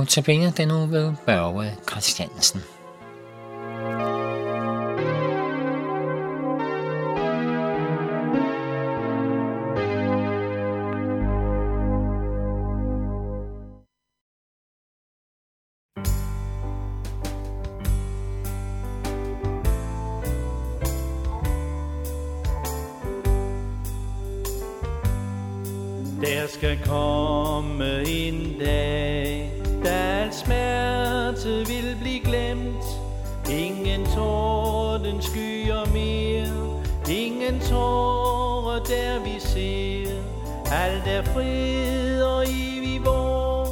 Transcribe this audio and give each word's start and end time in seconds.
Notabene 0.00 0.50
tilbage 0.50 0.52
den 0.56 0.70
uge 0.70 1.16
Børge 1.26 1.76
Christiansen. 1.90 2.62
Der 26.22 26.46
skal 26.48 26.78
komme 26.86 28.08
en 28.08 28.58
dag, 28.58 29.59
da 29.84 30.20
al 30.30 30.32
smerte 30.32 31.66
vil 31.66 31.96
blive 32.00 32.20
glemt. 32.20 32.84
Ingen 33.50 34.04
torden 34.14 35.22
skyer 35.22 35.86
mere, 35.92 36.82
ingen 37.08 37.60
tårer 37.60 38.78
der 38.78 39.24
vi 39.24 39.40
ser. 39.40 40.14
Alt 40.72 41.06
er 41.06 41.22
fred 41.22 42.22
og 42.22 42.44
evig 42.48 43.04
vor, 43.04 43.68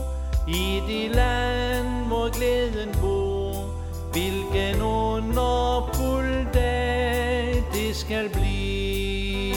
i 0.48 0.82
det 0.88 1.10
land 1.16 2.06
hvor 2.06 2.30
glæden 2.36 2.94
bor. 3.00 3.64
Hvilken 4.12 4.82
underfuld 4.82 6.46
dag 6.54 7.64
det 7.72 7.96
skal 7.96 8.28
blive. 8.28 9.54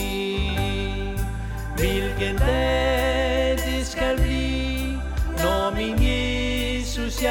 Hvilken 1.76 2.36
dag 2.36 2.91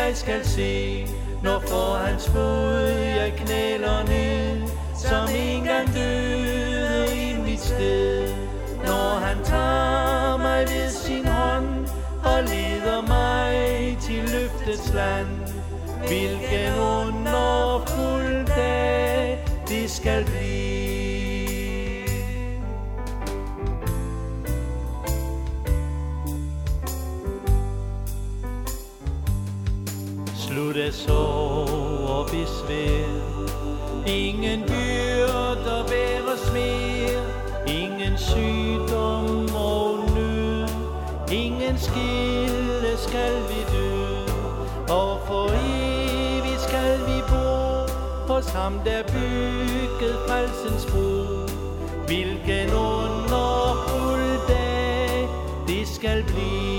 jeg 0.07 0.17
skal 0.17 0.45
se, 0.45 1.05
når 1.43 1.59
for 1.59 1.93
hans 2.05 2.29
fod 2.29 2.87
jeg 2.89 3.33
knæler 3.37 4.03
ned, 4.03 4.69
som 4.95 5.27
engang 5.35 5.93
døde 5.93 7.15
i 7.15 7.37
mit 7.45 7.59
sted. 7.59 8.33
Når 8.85 9.19
han 9.25 9.37
tager 9.43 10.37
mig 10.37 10.61
ved 10.61 10.89
sin 10.89 11.25
hånd 11.25 11.87
og 12.23 12.43
leder 12.43 13.01
mig 13.07 13.97
til 14.01 14.23
løftets 14.33 14.93
land, 14.93 15.27
hvilken 16.07 16.73
underfuld 16.79 18.45
dag 18.55 19.45
det 19.67 19.91
skal 19.91 20.25
blive. 20.25 20.60
Slutte 30.51 30.91
så 30.91 31.07
sorg 31.07 32.09
og 32.09 32.25
besvær. 32.25 33.07
Ingen 34.07 34.61
byrder 34.61 35.83
bæres 35.87 36.51
mere 36.53 37.23
Ingen 37.67 38.17
sygdom 38.17 39.55
og 39.55 39.99
nød. 40.15 40.67
Ingen 41.31 41.77
skille 41.77 42.97
skal 42.97 43.33
vi 43.33 43.59
dø. 43.73 43.91
Og 44.93 45.19
for 45.27 45.45
evigt 45.45 46.61
skal 46.61 46.99
vi 47.07 47.21
bo 47.29 47.47
Hos 48.33 48.49
ham 48.49 48.73
der 48.85 49.03
bygget 49.03 50.15
frelsens 50.27 50.85
bro 50.85 51.11
Hvilken 52.05 52.73
underfuld 52.73 54.47
dag 54.47 55.27
det 55.67 55.87
skal 55.87 56.23
blive. 56.23 56.71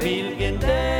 Hvilken 0.00 0.60
dag 0.60 0.93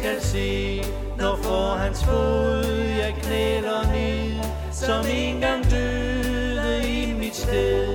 skal 0.00 0.20
se, 0.20 0.82
når 1.18 1.36
for 1.42 1.76
hans 1.76 2.04
fod 2.04 2.64
jeg 3.02 3.14
knæler 3.22 3.82
ned, 3.92 4.44
som 4.72 5.04
engang 5.10 5.70
døde 5.70 6.88
i 6.88 7.12
mit 7.12 7.36
sted. 7.36 7.86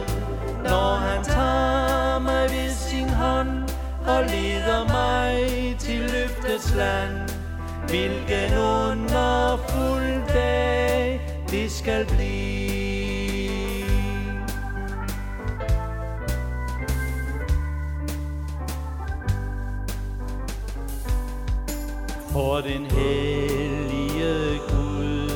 Når 0.63 0.95
han 0.95 1.23
tager 1.23 2.19
mig 2.19 2.49
ved 2.49 2.71
sin 2.71 3.09
hånd 3.09 3.69
og 4.07 4.23
leder 4.23 4.83
mig 4.97 5.35
til 5.79 5.99
løftets 5.99 6.75
land, 6.75 7.29
hvilken 7.87 8.57
underfuld 8.57 10.33
dag 10.33 11.21
det 11.51 11.71
skal 11.71 12.05
blive. 12.05 12.70
For 22.33 22.61
den 22.61 22.85
hellige 22.85 24.59
Gud 24.69 25.31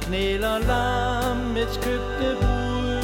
knæler 0.00 0.58
lammets 0.58 1.76
købte 1.76 2.36
bud, 2.40 3.02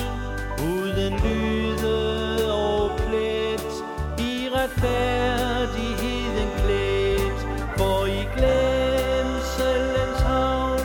uden 0.70 1.14
lyde 1.24 2.54
og 2.54 2.90
plet, 2.96 3.72
i 4.18 4.48
retfærdigheden 4.54 6.48
klædt, 6.58 7.40
for 7.76 8.06
i 8.06 8.22
glemselens 8.36 10.20
havn, 10.20 10.80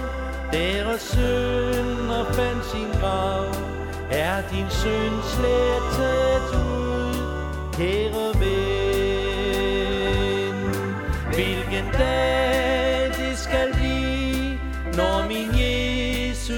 deres 0.53 1.01
synder 1.01 2.25
fandt 2.33 2.66
sin 2.66 2.87
grav, 3.01 3.45
er 4.11 4.41
din 4.51 4.69
søn 4.69 5.13
slettet. 5.23 6.25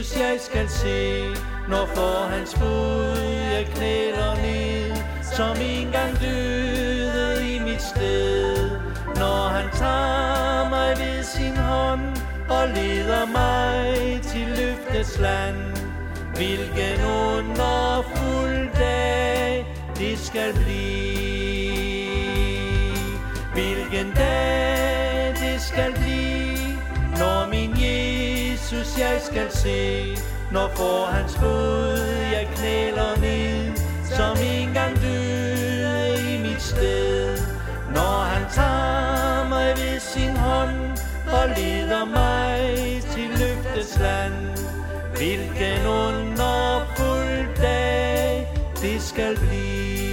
Jesus 0.08 0.20
jeg 0.20 0.38
skal 0.40 0.70
se, 0.70 1.24
når 1.70 1.86
for 1.86 2.28
hans 2.30 2.56
fod 2.56 3.18
jeg 3.52 3.66
knæler 3.76 4.36
ned, 4.36 4.96
som 5.34 5.58
engang 5.62 6.20
døde 6.20 7.56
i 7.56 7.60
mit 7.60 7.82
sted. 7.82 8.70
Når 9.16 9.48
han 9.48 9.70
tager 9.74 10.70
mig 10.70 10.98
ved 10.98 11.24
sin 11.24 11.58
hånd 11.58 12.18
og 12.50 12.68
leder 12.68 13.26
mig 13.26 14.22
til 14.22 14.48
løftets 14.58 15.20
land, 15.20 15.78
hvilken 16.36 17.06
underfuld 17.06 18.78
dag 18.80 19.66
det 19.98 20.20
skal 20.20 20.54
blive. 20.54 21.38
Hvilken 23.54 24.12
dag 24.16 25.34
det 25.40 25.62
skal 25.62 25.94
blive, 25.94 26.47
Jesus 28.72 29.00
jeg 29.00 29.22
skal 29.22 29.52
se, 29.52 30.18
når 30.52 30.70
for 30.76 31.06
hans 31.06 31.36
fod 31.36 31.98
jeg 32.32 32.48
knæler 32.56 33.20
ned, 33.20 33.76
som 34.04 34.38
engang 34.44 35.02
døde 35.02 36.34
i 36.34 36.42
mit 36.42 36.62
sted. 36.62 37.38
Når 37.96 38.24
han 38.24 38.44
tager 38.54 39.50
mig 39.50 39.74
ved 39.78 40.00
sin 40.00 40.38
hånd 40.38 40.98
og 41.28 41.50
leder 41.58 42.06
mig 42.06 43.02
til 43.12 43.30
løftets 43.30 44.00
land, 44.00 44.58
hvilken 45.16 45.86
underfuld 45.88 47.62
dag 47.62 48.48
det 48.82 49.02
skal 49.02 49.38
blive. 49.38 50.07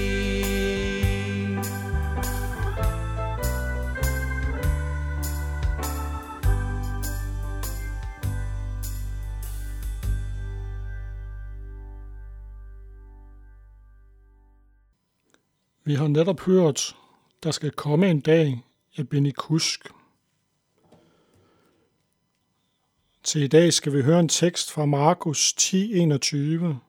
Vi 15.87 15.95
har 15.95 16.09
netop 16.09 16.41
hørt, 16.41 16.97
der 17.43 17.51
skal 17.51 17.71
komme 17.71 18.11
en 18.11 18.21
dag 18.21 18.65
af 18.97 19.09
Benny 19.09 19.33
Kusk. 19.37 19.89
Til 23.23 23.43
i 23.43 23.47
dag 23.47 23.73
skal 23.73 23.93
vi 23.93 24.03
høre 24.03 24.21
en 24.21 24.29
tekst 24.29 24.73
fra 24.73 24.85
Markus 24.85 25.53
10:21. 25.53 26.81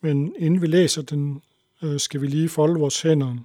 Men 0.00 0.34
inden 0.38 0.62
vi 0.62 0.66
læser 0.66 1.02
den, 1.02 1.42
øh, 1.82 2.00
skal 2.00 2.20
vi 2.20 2.26
lige 2.26 2.48
folde 2.48 2.80
vores 2.80 3.02
hænder. 3.02 3.36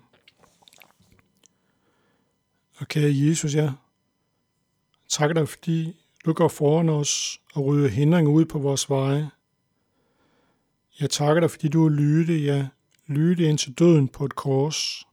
Og 2.78 2.88
kære 2.88 3.12
Jesus, 3.16 3.56
jeg 3.56 3.74
takker 5.10 5.34
dig, 5.34 5.50
fordi 5.50 5.96
du 6.26 6.34
går 6.34 6.48
foran 6.48 6.90
os 6.90 7.42
og 7.54 7.66
rydder 7.66 7.88
hindringer 7.88 8.32
ud 8.32 8.46
på 8.46 8.60
vores 8.60 8.90
veje. 8.90 9.30
Jeg 11.00 11.10
takker 11.10 11.40
dig, 11.40 11.52
fordi 11.52 11.68
du 11.68 11.86
er 11.86 11.90
lydig, 11.90 12.44
ja, 12.44 12.68
lydig 13.08 13.50
indtil 13.50 13.74
døden 13.74 14.08
på 14.08 14.26
et 14.26 14.36
kors. 14.36 15.08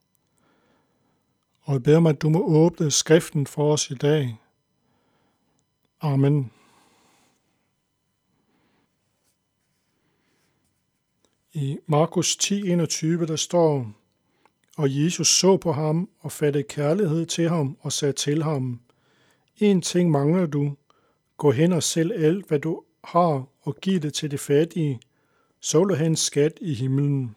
Og 1.62 1.72
jeg 1.72 1.82
beder 1.82 2.00
mig, 2.00 2.10
at 2.10 2.22
du 2.22 2.28
må 2.28 2.40
åbne 2.46 2.90
skriften 2.90 3.46
for 3.46 3.72
os 3.72 3.90
i 3.90 3.94
dag. 3.94 4.36
Amen. 6.00 6.50
I 11.52 11.78
Markus 11.86 12.36
10:21 12.36 13.26
der 13.26 13.36
står, 13.36 13.92
og 14.76 15.04
Jesus 15.04 15.28
så 15.28 15.56
på 15.56 15.72
ham 15.72 16.08
og 16.20 16.32
fattede 16.32 16.64
kærlighed 16.64 17.26
til 17.26 17.48
ham 17.48 17.76
og 17.80 17.92
sagde 17.92 18.12
til 18.12 18.42
ham, 18.42 18.80
En 19.58 19.82
ting 19.82 20.10
mangler 20.10 20.46
du, 20.46 20.76
gå 21.36 21.50
hen 21.50 21.72
og 21.72 21.82
sælg 21.82 22.12
alt, 22.12 22.48
hvad 22.48 22.58
du 22.58 22.82
har, 23.04 23.48
og 23.60 23.76
giv 23.82 24.00
det 24.00 24.14
til 24.14 24.30
de 24.30 24.38
fattige, 24.38 25.00
så 25.60 25.78
vil 25.78 25.88
du 25.88 25.94
have 25.94 26.06
en 26.06 26.16
skat 26.16 26.52
i 26.60 26.74
himlen. 26.74 27.36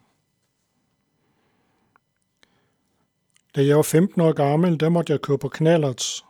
Da 3.57 3.65
jeg 3.65 3.75
var 3.75 3.81
15 3.81 4.21
år 4.21 4.33
gammel, 4.33 4.80
der 4.80 4.89
måtte 4.89 5.13
jeg 5.13 5.21
køre 5.21 5.38
på 5.38 5.50
knallert. 5.50 6.25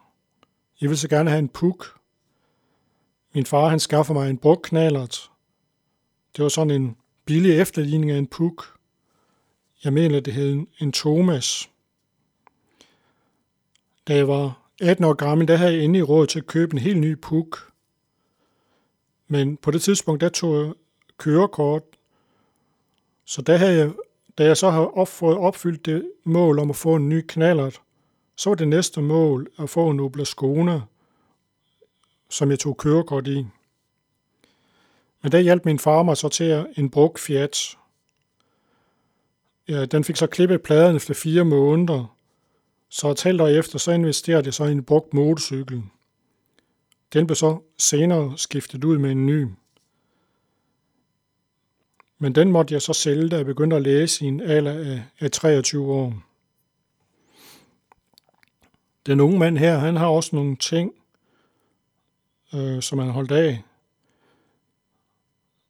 Jeg 0.82 0.90
ville 0.90 0.98
så 0.98 1.08
gerne 1.08 1.30
have 1.30 1.40
en 1.40 1.50
puk. 1.50 2.00
Min 3.34 3.46
far 3.46 3.68
han 3.68 3.80
skaffer 3.80 4.14
mig 4.14 4.30
en 4.30 4.38
brugt 4.38 4.62
knallert. 4.62 5.32
Det 6.36 6.44
var 6.44 6.50
sådan 6.50 6.82
en 6.82 6.98
billig 7.26 7.60
efterligning 7.60 8.12
af 8.12 8.18
en 8.18 8.28
puk. 8.28 8.78
Jeg 9.84 9.94
mener, 9.94 10.20
det 10.20 10.34
hed 10.34 10.66
en 10.80 10.92
Thomas. 10.92 11.70
Da 14.08 14.16
jeg 14.16 14.28
var 14.28 14.62
18 14.82 15.06
år 15.06 15.14
gammel, 15.14 15.48
der 15.48 15.56
havde 15.56 15.74
jeg 15.74 15.84
endelig 15.84 16.10
råd 16.10 16.28
til 16.28 16.40
at 16.40 16.48
købe 16.48 16.74
en 16.74 16.80
helt 16.80 17.00
ny 17.00 17.22
puk. 17.22 17.72
Men 19.28 19.58
på 19.58 19.72
det 19.72 19.82
tidspunkt, 19.82 20.22
der 20.22 20.30
tog 20.30 20.66
jeg 20.66 20.74
kørekort, 21.18 21.84
så 23.26 23.42
der 23.42 23.58
havde 23.58 23.78
jeg, 23.78 23.92
da 24.38 24.44
jeg 24.44 24.58
så 24.58 24.70
har 24.70 25.06
fået 25.06 25.38
opfyldt 25.38 25.86
det 25.86 26.12
mål 26.24 26.60
om 26.60 26.70
at 26.70 26.76
få 26.76 26.96
en 26.96 27.10
ny 27.10 27.22
knallert, 27.28 27.82
så 28.36 28.50
var 28.50 28.56
det 28.56 28.68
næste 28.68 29.02
mål 29.02 29.48
at 29.60 29.70
få 29.70 29.90
en 29.90 30.00
Opel 30.00 30.26
Skone, 30.26 30.84
som 32.30 32.50
jeg 32.50 32.60
tog 32.60 32.78
kørekort 32.78 33.28
i. 33.28 33.46
Men 35.22 35.32
der 35.32 35.40
hjalp 35.40 35.66
min 35.66 35.80
far 35.80 36.04
mig 36.04 36.18
så 36.18 36.30
til 36.30 36.66
en 36.78 36.90
brugt 36.90 37.20
Fiat. 37.20 37.78
Ja, 39.68 39.86
den 39.86 40.04
fik 40.04 40.16
så 40.16 40.28
klippet 40.28 40.62
pladen 40.62 40.96
efter 40.96 41.14
fire 41.14 41.46
måneder, 41.46 42.16
så 42.90 43.10
et 43.10 43.24
halvt 43.24 43.42
år 43.42 43.48
efter, 43.48 43.80
så 43.80 43.92
investerede 43.92 44.46
jeg 44.46 44.54
så 44.54 44.66
i 44.66 44.72
en 44.72 44.84
brugt 44.84 45.14
motorcykel. 45.14 45.84
Den 47.14 47.28
blev 47.28 47.36
så 47.36 47.60
senere 47.78 48.38
skiftet 48.38 48.84
ud 48.84 48.98
med 48.98 49.12
en 49.12 49.26
ny. 49.26 49.48
Men 52.20 52.36
den 52.36 52.52
måtte 52.52 52.74
jeg 52.74 52.82
så 52.82 52.94
sælge, 52.94 53.30
da 53.30 53.36
jeg 53.36 53.46
begyndte 53.46 53.76
at 53.76 53.82
læse 53.82 54.26
i 54.26 54.28
en 54.28 54.42
alder 54.42 55.04
af, 55.20 55.32
23 55.32 55.92
år. 55.94 56.14
Den 59.06 59.20
unge 59.20 59.40
mand 59.40 59.58
her, 59.58 59.78
han 59.78 59.96
har 59.96 60.08
også 60.08 60.36
nogle 60.36 60.56
ting, 60.56 60.94
øh, 62.54 62.82
som 62.82 63.00
han 63.00 63.10
holdt 63.10 63.32
af. 63.32 63.64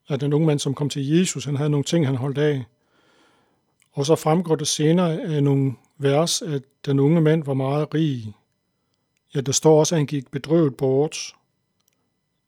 At 0.08 0.22
den 0.22 0.34
unge 0.34 0.48
mand, 0.48 0.60
som 0.60 0.74
kom 0.74 0.90
til 0.90 1.08
Jesus, 1.08 1.46
han 1.46 1.56
havde 1.56 1.70
nogle 1.70 1.84
ting, 1.84 2.06
han 2.06 2.16
holdt 2.16 2.38
af. 2.38 2.66
Og 3.92 4.06
så 4.06 4.16
fremgår 4.16 4.56
det 4.56 4.68
senere 4.68 5.22
af 5.22 5.44
nogle 5.44 5.74
vers, 5.98 6.42
at 6.42 6.64
den 6.86 7.00
unge 7.00 7.22
mand 7.22 7.44
var 7.44 7.54
meget 7.54 7.94
rig. 7.94 8.34
Ja, 9.36 9.42
der 9.42 9.52
står 9.52 9.80
også, 9.80 9.96
at 9.96 10.00
han 10.00 10.06
gik 10.06 10.32
bedrøvet 10.32 10.78
bort. 10.78 11.36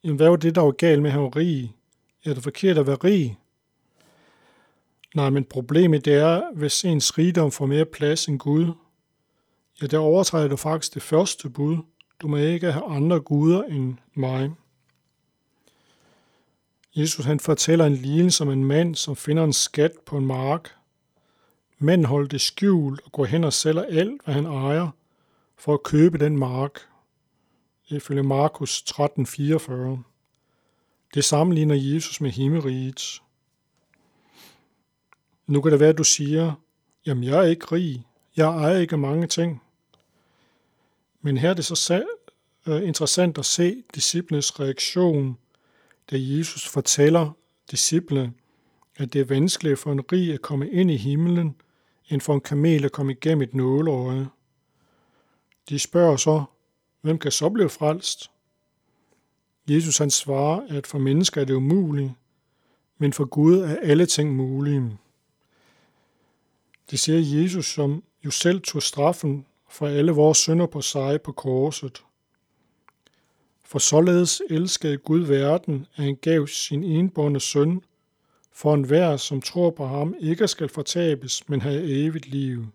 Jamen, 0.04 0.18
hvad 0.18 0.30
var 0.30 0.36
det, 0.36 0.56
der 0.56 0.62
var 0.62 0.72
galt 0.72 1.02
med, 1.02 1.10
at 1.10 1.14
han 1.14 1.22
var 1.22 1.36
rig? 1.36 1.76
Er 2.26 2.34
det 2.34 2.44
forkert 2.44 2.78
at 2.78 2.88
være 2.88 2.96
rig? 2.96 3.38
Nej, 5.16 5.30
men 5.30 5.44
problemet 5.44 6.06
det 6.06 6.14
er, 6.14 6.54
hvis 6.56 6.86
ens 6.86 7.18
rigdom 7.18 7.52
får 7.52 7.66
mere 7.66 7.86
plads 7.86 8.26
end 8.26 8.40
Gud, 8.40 8.72
ja, 9.82 9.88
der 9.88 9.98
overtræder 9.98 10.48
du 10.48 10.56
faktisk 10.56 10.94
det 10.94 11.02
første 11.02 11.50
bud. 11.50 11.78
Du 12.22 12.28
må 12.28 12.38
ikke 12.38 12.72
have 12.72 12.86
andre 12.86 13.20
guder 13.20 13.64
end 13.64 13.98
mig. 14.14 14.52
Jesus 16.96 17.26
han 17.26 17.40
fortæller 17.40 17.86
en 17.86 17.94
lignelse 17.94 18.44
om 18.44 18.50
en 18.50 18.64
mand, 18.64 18.96
som 18.96 19.16
finder 19.16 19.44
en 19.44 19.54
skat 19.54 19.92
på 20.06 20.18
en 20.18 20.26
mark. 20.26 20.76
Manden 21.78 22.06
holder 22.06 22.28
det 22.28 22.42
skjult 22.42 23.02
og 23.06 23.12
går 23.12 23.26
hen 23.26 23.44
og 23.44 23.54
sælger 23.54 23.84
alt, 23.84 24.22
hvad 24.26 24.34
han 24.34 24.46
ejer, 24.46 24.90
for 25.58 25.74
at 25.74 25.84
købe 25.84 26.18
den 26.18 26.38
mark. 26.38 26.80
Ifølge 27.88 28.24
Markus 28.24 28.84
13:44. 28.84 30.04
Det 31.14 31.26
sammenligner 31.26 31.76
Jesus 31.76 32.22
med 32.22 32.32
himmeriget. 32.32 33.22
Nu 35.50 35.62
kan 35.62 35.72
det 35.72 35.80
være, 35.80 35.90
at 35.90 35.98
du 35.98 36.04
siger, 36.04 36.54
jamen 37.06 37.24
jeg 37.24 37.40
er 37.40 37.44
ikke 37.44 37.66
rig, 37.66 38.06
jeg 38.36 38.46
ejer 38.46 38.78
ikke 38.78 38.98
mange 38.98 39.28
ting. 39.28 39.62
Men 41.22 41.38
her 41.38 41.50
er 41.50 41.54
det 41.54 41.66
så 41.66 42.06
øh, 42.68 42.88
interessant 42.88 43.38
at 43.38 43.46
se 43.46 43.84
disciplenes 43.96 44.60
reaktion, 44.60 45.38
da 46.12 46.16
Jesus 46.20 46.68
fortæller 46.68 47.32
disciplene, 47.72 48.34
at 48.98 49.14
det 49.14 49.22
er 49.22 49.26
vanskeligt 49.26 49.80
for 49.80 49.92
en 49.92 50.12
rig 50.12 50.34
at 50.34 50.42
komme 50.42 50.70
ind 50.70 50.92
i 50.92 50.98
himlen, 50.98 51.56
end 52.10 52.22
for 52.22 52.34
en 52.34 52.42
kamel 52.42 52.86
at 52.86 52.92
komme 52.92 53.12
igennem 53.12 53.42
et 53.42 53.54
nåleøje. 53.54 54.28
De 55.70 55.80
spørger 55.80 56.18
så, 56.18 56.44
hvem 57.02 57.18
kan 57.18 57.32
så 57.32 57.50
blive 57.50 57.70
frelst? 57.70 58.32
Jesus 59.70 59.98
han 59.98 60.12
svarer, 60.12 60.62
at 60.70 60.88
for 60.88 60.98
mennesker 60.98 61.42
er 61.42 61.46
det 61.46 61.54
umuligt, 61.54 62.12
men 62.98 63.14
for 63.14 63.26
Gud 63.26 63.58
er 63.60 63.76
alle 63.82 64.06
ting 64.06 64.36
mulige. 64.36 64.98
Det 66.92 67.00
siger 67.00 67.42
Jesus, 67.42 67.66
som 67.66 68.04
jo 68.26 68.32
selv 68.32 68.62
tog 68.62 68.84
straffen 68.84 69.46
for 69.70 69.88
alle 69.88 70.12
vores 70.12 70.38
synder 70.38 70.66
på 70.66 70.82
sig 70.82 71.22
på 71.22 71.32
korset. 71.32 72.04
For 73.64 73.80
således 73.80 74.42
elskede 74.50 74.98
Gud 74.98 75.20
verden, 75.20 75.88
at 75.96 76.04
han 76.04 76.16
gav 76.16 76.48
sin 76.48 76.84
enbårne 76.84 77.40
søn, 77.40 77.82
for 78.52 78.74
en 78.74 78.84
hver, 78.84 79.18
som 79.18 79.42
tror 79.42 79.70
på 79.70 79.86
ham, 79.86 80.16
ikke 80.20 80.48
skal 80.48 80.70
fortabes, 80.70 81.50
men 81.50 81.62
have 81.62 81.84
evigt 81.84 82.28
liv. 82.28 82.66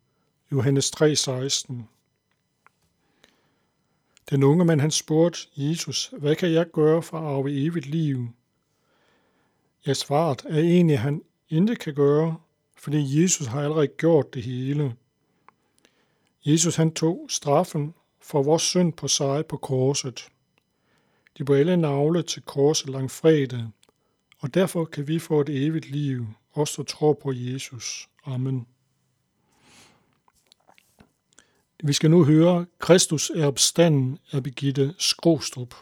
Johannes 0.53 0.91
3:16. 0.91 1.73
Den 4.31 4.43
unge 4.43 4.65
mand 4.65 4.81
han 4.81 4.91
spurgte 4.91 5.41
Jesus, 5.57 6.13
hvad 6.19 6.37
kan 6.37 6.53
jeg 6.53 6.71
gøre 6.71 7.03
for 7.03 7.19
at 7.19 7.25
arve 7.25 7.53
evigt 7.67 7.87
liv? 7.87 8.29
Jeg 9.87 9.97
svaret 9.97 10.43
er 10.49 10.59
egentlig, 10.59 10.95
at 10.95 11.01
han 11.01 11.23
intet 11.49 11.79
kan 11.79 11.95
gøre, 11.95 12.37
fordi 12.85 13.23
Jesus 13.23 13.47
har 13.47 13.63
allerede 13.63 13.87
gjort 13.87 14.35
det 14.35 14.43
hele. 14.43 14.97
Jesus 16.45 16.77
han 16.77 16.95
tog 16.95 17.27
straffen 17.29 17.95
for 18.21 18.43
vores 18.43 18.63
synd 18.63 18.93
på 18.93 19.09
sig 19.09 19.47
på 19.47 19.57
korset. 19.57 20.29
De 21.39 21.45
blev 21.45 21.57
alle 21.57 21.77
navle 21.77 22.23
til 22.23 22.43
korset 22.43 22.91
langfredag, 22.91 23.69
og 24.39 24.55
derfor 24.55 24.85
kan 24.85 25.09
vi 25.09 25.19
få 25.19 25.41
et 25.41 25.49
evigt 25.49 25.91
liv, 25.91 26.27
os 26.55 26.75
der 26.75 26.83
tror 26.83 27.13
på 27.13 27.33
Jesus. 27.33 28.09
Amen. 28.25 28.67
Vi 31.85 31.93
skal 31.93 32.11
nu 32.11 32.25
høre 32.25 32.67
Kristus 32.79 33.31
er 33.31 33.47
opstanden 33.47 34.19
af 34.33 34.43
Begitte 34.43 34.95
Skrostrup. 34.99 35.75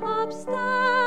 Kristus 0.00 0.46
er 0.46 1.01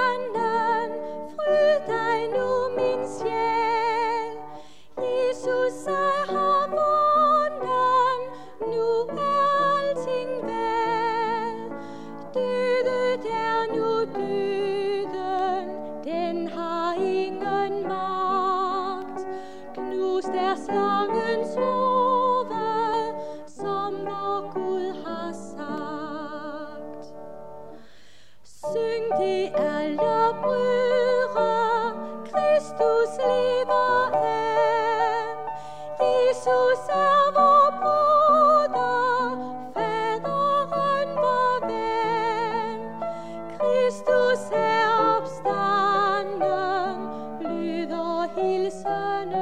Kristus 33.05 33.17
lever 33.17 34.11
hen. 34.17 35.37
Jesus 36.01 36.81
er 36.89 37.31
vor 37.33 37.71
broder, 37.81 39.37
faderen 39.73 41.09
vor 41.15 41.67
ven. 41.67 42.79
Kristus 43.57 44.41
er 44.51 45.17
opstanden, 45.17 46.97
lyder 47.41 48.27
hilsenen. 48.35 49.35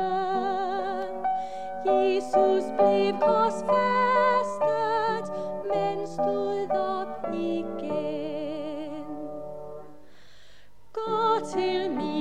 Jesus 1.86 2.63
blev 2.77 3.13
korsfæstet, 3.22 5.25
men 5.74 6.08
stod 6.08 6.70
op 6.72 7.34
igen. 7.34 9.05
Gå 10.93 11.39
til 11.53 11.91
mig. 11.91 12.12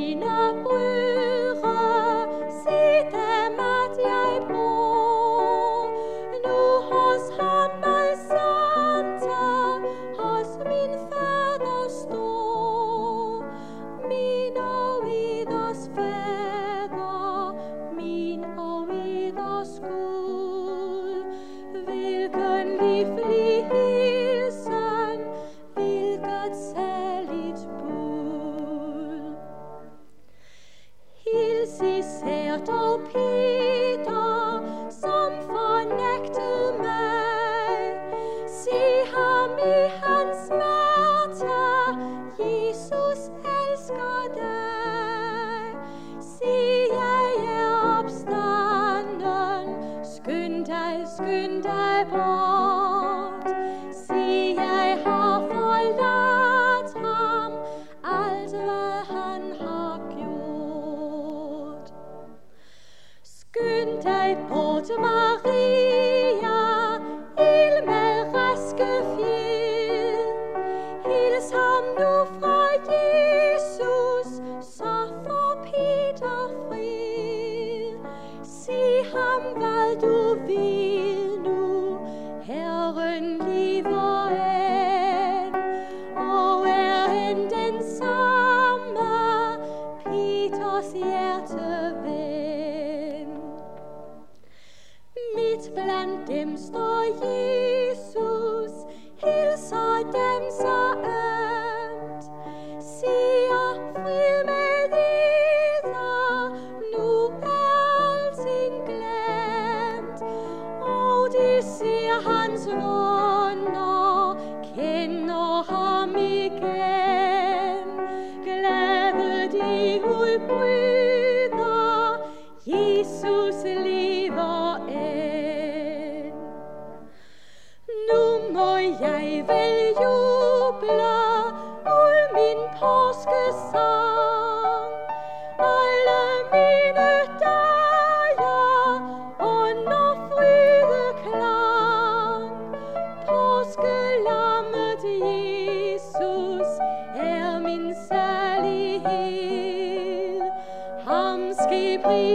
Blandt 95.74 96.28
dem 96.28 96.56
står 96.56 97.04
Jesus, 97.24 98.41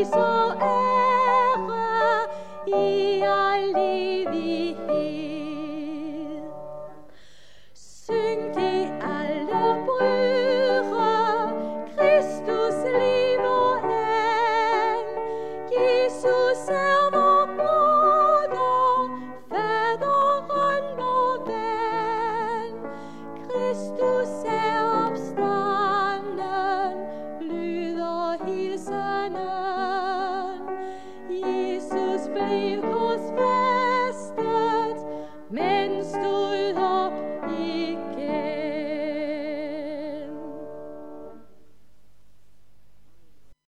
skal 0.05 0.36